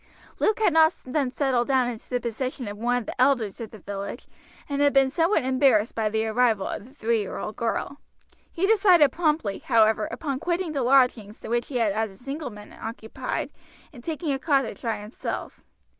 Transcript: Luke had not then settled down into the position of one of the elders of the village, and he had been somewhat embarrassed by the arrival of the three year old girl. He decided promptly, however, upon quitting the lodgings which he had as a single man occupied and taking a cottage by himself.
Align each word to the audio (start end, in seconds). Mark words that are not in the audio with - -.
Luke 0.39 0.57
had 0.57 0.73
not 0.73 0.95
then 1.05 1.29
settled 1.29 1.67
down 1.67 1.87
into 1.87 2.09
the 2.09 2.19
position 2.19 2.67
of 2.67 2.75
one 2.75 2.97
of 2.97 3.05
the 3.05 3.21
elders 3.21 3.61
of 3.61 3.69
the 3.69 3.77
village, 3.77 4.27
and 4.67 4.79
he 4.79 4.83
had 4.83 4.93
been 4.93 5.11
somewhat 5.11 5.43
embarrassed 5.43 5.93
by 5.93 6.09
the 6.09 6.25
arrival 6.25 6.65
of 6.65 6.85
the 6.85 6.91
three 6.91 7.19
year 7.21 7.37
old 7.37 7.55
girl. 7.55 7.99
He 8.51 8.65
decided 8.65 9.11
promptly, 9.11 9.59
however, 9.59 10.07
upon 10.09 10.39
quitting 10.39 10.71
the 10.71 10.81
lodgings 10.81 11.43
which 11.43 11.67
he 11.67 11.75
had 11.77 11.91
as 11.91 12.09
a 12.09 12.17
single 12.17 12.49
man 12.49 12.73
occupied 12.73 13.51
and 13.93 14.03
taking 14.03 14.31
a 14.33 14.39
cottage 14.39 14.81
by 14.81 14.97
himself. 15.01 15.61